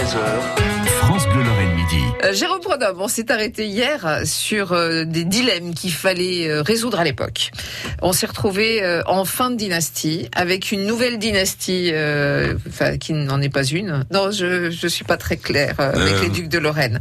[0.00, 2.02] 13h, France Bleu Lorraine Midi.
[2.24, 7.00] Euh, Jérôme Prodhomme, on s'est arrêté hier sur euh, des dilemmes qu'il fallait euh, résoudre
[7.00, 7.50] à l'époque.
[8.00, 13.12] On s'est retrouvé euh, en fin de dynastie avec une nouvelle dynastie, euh, enfin qui
[13.12, 14.06] n'en est pas une.
[14.10, 16.98] Non, je je suis pas très claire euh, avec Euh, les ducs de Lorraine.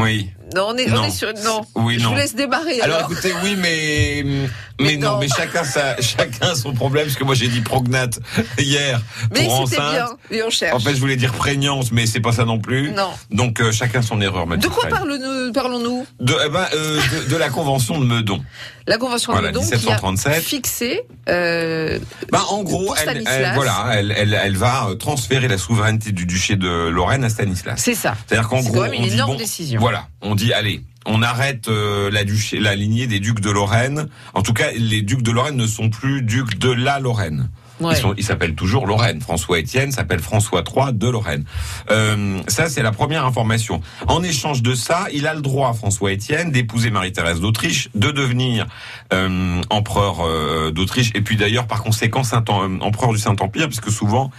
[0.00, 0.30] Oui.
[0.54, 1.04] Non, on est, on non.
[1.04, 1.60] est sur non.
[1.74, 2.10] Oui, je non.
[2.10, 2.80] vous laisse démarrer.
[2.80, 4.48] Alors, Alors, écoutez, oui, mais mais,
[4.92, 5.18] Mais non, non.
[5.18, 7.06] mais chacun sa, chacun son problème.
[7.06, 8.18] Parce que moi j'ai dit prognate
[8.58, 9.00] hier
[9.34, 9.92] mais pour c'était enceinte.
[10.30, 10.38] bien.
[10.38, 10.74] Et on cherche.
[10.74, 12.92] En fait, je voulais dire prégnance, mais c'est pas ça non plus.
[12.92, 13.10] non.
[13.30, 14.46] Donc euh, chacun son erreur.
[14.46, 16.06] ma De quoi parlons-nous?
[16.20, 18.42] De, eh ben, euh, de, de la convention de Meudon.
[18.86, 20.42] La convention Voilà, de Meudon qui a 1737.
[20.42, 21.02] fixé.
[21.28, 21.98] Euh,
[22.32, 23.22] Ben, en gros, elle,
[23.54, 27.78] voilà, elle, elle, elle va euh, transférer la souveraineté du duché de Lorraine à Stanislas.
[27.78, 28.14] c'est ça.
[28.26, 29.80] C'est-à-dire qu'en C'est gros, quand même on une dit énorme bon, décision.
[29.80, 34.08] voilà, on dit allez, on arrête euh, la duché, la lignée des ducs de Lorraine.
[34.34, 37.48] En tout cas, les ducs de Lorraine ne sont plus ducs de la Lorraine.
[37.80, 37.94] Ouais.
[38.16, 39.20] Ils s'appellent toujours Lorraine.
[39.20, 41.44] François Étienne s'appelle François III de Lorraine.
[41.90, 43.80] Euh, ça, c'est la première information.
[44.06, 48.66] En échange de ça, il a le droit, François Étienne, d'épouser Marie-Thérèse d'Autriche, de devenir
[49.12, 52.44] euh, empereur euh, d'Autriche, et puis d'ailleurs, par conséquent, Saint
[52.80, 54.30] empereur du Saint-Empire, puisque souvent,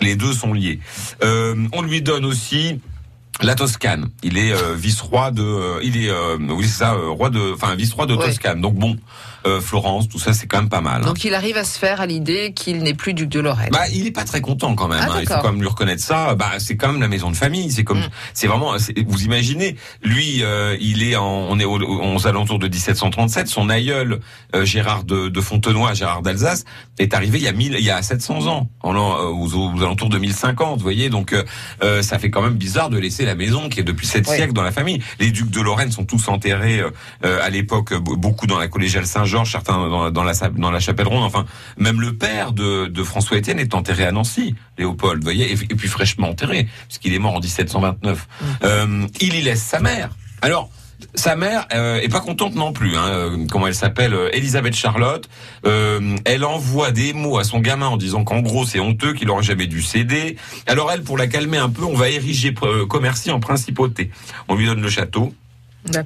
[0.00, 0.80] les deux sont liés.
[1.22, 2.80] On lui donne aussi
[3.42, 4.08] la Toscane.
[4.22, 7.52] Il est euh, vice-roi de, euh, il est, euh, oui c'est ça, euh, roi de,
[7.54, 8.26] enfin vice-roi de Ouais.
[8.26, 8.60] Toscane.
[8.60, 8.96] Donc bon,
[9.46, 11.02] euh, Florence, tout ça, c'est quand même pas mal.
[11.02, 11.06] hein.
[11.06, 13.68] Donc il arrive à se faire à l'idée qu'il n'est plus duc de Lorraine.
[13.70, 14.98] Bah, il est pas très content quand même.
[15.02, 15.18] Ah, hein.
[15.20, 16.34] Il faut quand même lui reconnaître ça.
[16.34, 17.70] Bah, c'est quand même la maison de famille.
[17.70, 18.08] C'est comme, Mm.
[18.34, 18.74] c'est vraiment.
[19.06, 23.46] Vous imaginez, lui, euh, il est en, on est aux, aux alentours de 1737.
[23.48, 24.20] Son aïeul
[24.54, 26.64] euh, Gérard de, de Fontenoy, Gérard d'Alsace,
[26.98, 30.08] est arrivé il y a 1000, il y a 700 ans, en aux, aux alentours
[30.08, 30.78] de 1050.
[30.78, 31.34] Vous voyez, donc
[32.02, 34.36] ça fait quand même bizarre de laisser la maison qui est depuis sept Oui.
[34.36, 35.02] siècles dans la famille.
[35.20, 36.90] Les ducs de Lorraine sont tous enterrés euh,
[37.24, 41.08] euh, à l'époque, beaucoup dans la collégiale Saint-Georges, certains dans, dans la dans la chapelle
[41.08, 41.24] ronde.
[41.24, 41.44] Enfin,
[41.76, 45.54] même le père de, de François Étienne est enterré à Nancy, Léopold, vous voyez, et,
[45.54, 48.28] et puis fraîchement enterré, puisqu'il est mort en 1729.
[48.62, 50.10] Euh, il y laisse sa mère.
[50.42, 50.70] Alors,
[51.14, 52.96] sa mère euh, est pas contente non plus.
[52.96, 55.28] Hein, euh, comment elle s'appelle euh, Elisabeth Charlotte.
[55.66, 59.30] Euh, elle envoie des mots à son gamin en disant qu'en gros c'est honteux, qu'il
[59.30, 60.36] aurait jamais dû céder.
[60.66, 64.10] Alors elle, pour la calmer un peu, on va ériger euh, Commercy en principauté.
[64.48, 65.32] On lui donne le château.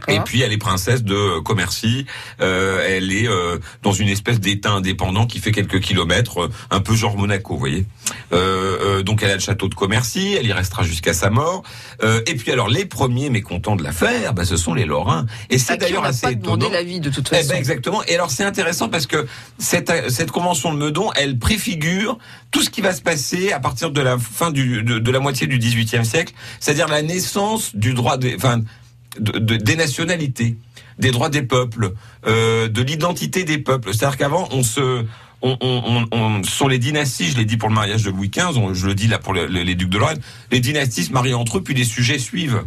[0.08, 2.06] Et puis elle est princesse de Commercy.
[2.40, 6.80] Euh, elle est euh, dans une espèce d'État indépendant qui fait quelques kilomètres, euh, un
[6.80, 7.86] peu genre Monaco, vous voyez.
[8.32, 11.62] Euh, euh, donc elle a le château de Commercy, elle y restera jusqu'à sa mort.
[12.02, 15.26] Euh, et puis alors les premiers mécontents de l'affaire, bah, ce sont les Lorrains.
[15.50, 16.70] Et c'est d'ailleurs assez pas demandé étonnant.
[16.78, 17.48] l'avis de toute Eh façon.
[17.50, 18.02] ben exactement.
[18.04, 19.26] Et alors c'est intéressant parce que
[19.58, 22.18] cette cette convention de Meudon, elle préfigure
[22.50, 25.20] tout ce qui va se passer à partir de la fin du de, de la
[25.20, 28.60] moitié du XVIIIe siècle, c'est-à-dire la naissance du droit des enfin
[29.18, 30.56] de- de- des nationalités,
[30.98, 31.92] des droits des peuples,
[32.26, 33.92] euh, de l'identité des peuples.
[33.94, 35.04] C'est-à-dire qu'avant on se
[35.42, 38.74] on, on, on, sur les dynasties, je l'ai dit pour le mariage de Louis XV,
[38.74, 40.20] je le dis là pour le- le- les ducs de Lorraine,
[40.52, 42.62] les dynasties se marient entre eux, puis les sujets suivent.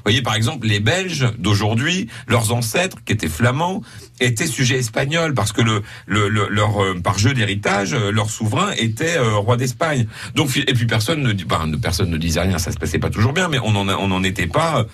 [0.00, 3.82] Vous voyez, par exemple, les Belges d'aujourd'hui, leurs ancêtres, qui étaient flamands,
[4.20, 8.30] étaient sujets espagnols, parce que le, le, le- leur, euh, par jeu d'héritage, euh, leur
[8.30, 10.06] souverain était euh, roi d'Espagne.
[10.34, 13.32] Donc, et puis personne ne, ne- personne ne disait rien, ça se passait pas toujours
[13.32, 14.86] bien, mais on n'en était pas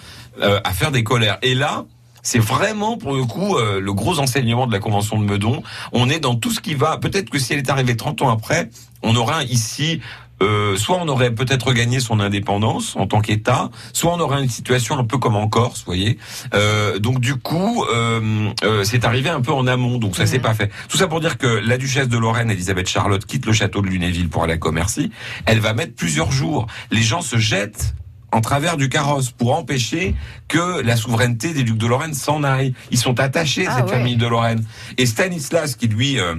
[0.65, 1.39] à faire des colères.
[1.43, 1.85] Et là,
[2.23, 5.63] c'est vraiment pour le coup le gros enseignement de la Convention de Meudon.
[5.93, 6.99] On est dans tout ce qui va.
[6.99, 8.69] Peut-être que si elle est arrivée 30 ans après,
[9.03, 10.01] on aura ici.
[10.43, 14.49] Euh, soit on aurait peut-être gagné son indépendance en tant qu'État, soit on aurait une
[14.51, 16.19] situation un peu comme en Corse, vous voyez.
[16.55, 20.29] Euh, donc du coup, euh, euh, c'est arrivé un peu en amont, donc ça Mhm.
[20.29, 20.71] s'est pas fait.
[20.89, 23.87] Tout ça pour dire que la duchesse de Lorraine, Elisabeth Charlotte, quitte le château de
[23.87, 25.11] Lunéville pour aller à Commercy.
[25.47, 26.67] Elle va mettre plusieurs jours.
[26.91, 27.95] Les gens se jettent
[28.33, 30.15] en travers du carrosse pour empêcher
[30.49, 32.75] que la souveraineté des ducs de Lorraine s'en aille.
[32.91, 33.93] Ils sont attachés à Ah cette ouais.
[33.93, 34.65] famille de Lorraine.
[34.99, 36.35] Et Stanislas, qui lui euh,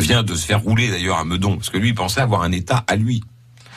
[0.00, 2.52] vient de se faire rouler d'ailleurs à Meudon, parce que lui il pensait avoir un
[2.52, 3.22] État à lui.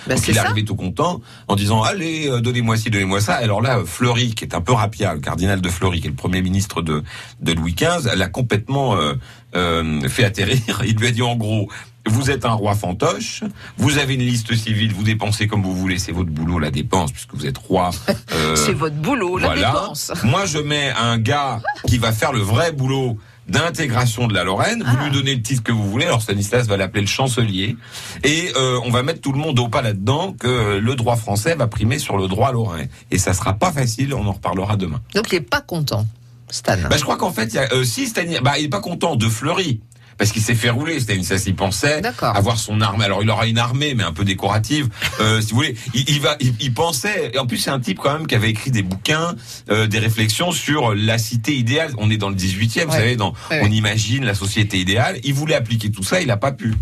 [0.08, 3.36] Bah, Donc il est arrivé tout content en disant allez euh, donnez-moi ci donnez-moi ça.
[3.36, 6.10] Alors là euh, Fleury qui est un peu rapia, le cardinal de Fleury qui est
[6.10, 7.04] le premier ministre de
[7.40, 9.14] de Louis XV, l'a complètement euh,
[9.56, 10.81] euh, fait atterrir.
[10.86, 11.70] Il lui a dit en gros
[12.08, 13.44] vous êtes un roi fantoche,
[13.78, 17.12] vous avez une liste civile, vous dépensez comme vous voulez, c'est votre boulot la dépense
[17.12, 17.92] puisque vous êtes roi.
[18.34, 20.12] euh, C'est votre boulot, la dépense.
[20.24, 23.18] Moi, je mets un gars qui va faire le vrai boulot
[23.51, 24.81] d'intégration de la Lorraine.
[24.83, 25.03] Vous Ah.
[25.03, 26.06] lui donnez le titre que vous voulez.
[26.06, 27.77] Alors Stanislas va l'appeler le chancelier.
[28.24, 31.56] Et euh, on va mettre tout le monde au pas là-dedans que le droit français
[31.56, 32.86] va primer sur le droit lorrain.
[33.12, 34.13] Et ça sera pas facile.
[34.13, 35.01] On en reparlera demain.
[35.13, 36.06] Donc il est pas content,
[36.50, 36.77] Stan.
[36.89, 38.12] Bah, je crois qu'en fait, il y a, euh, si
[38.42, 39.81] bah, il est pas content de Fleury.
[40.21, 43.06] Parce qu'il s'est fait rouler, Stanislas, il pensait avoir son armée.
[43.06, 44.88] Alors il aura une armée, mais un peu décorative,
[45.19, 45.75] euh, si vous voulez.
[45.95, 47.31] Il, il va, il, il pensait.
[47.33, 49.33] Et en plus, c'est un type quand même qui avait écrit des bouquins,
[49.71, 51.94] euh, des réflexions sur la cité idéale.
[51.97, 53.71] On est dans le 18e, vous savez, dans, Ouais, on ouais.
[53.71, 55.18] imagine la société idéale.
[55.23, 56.75] Il voulait appliquer tout ça, il n'a pas pu.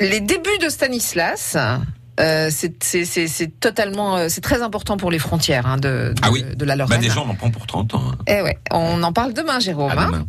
[0.00, 1.56] Les débuts de Stanislas
[2.20, 6.44] Euh, c'est totalement, euh, c'est très important pour les frontières hein, de, de, Ah oui.
[6.56, 7.00] de la Bah, Lorraine.
[7.00, 8.02] des gens en prend pour 30 ans.
[8.12, 8.18] hein.
[8.28, 9.90] Eh ouais, on en parle demain, Jérôme.
[9.90, 10.06] À hein.
[10.06, 10.26] demain.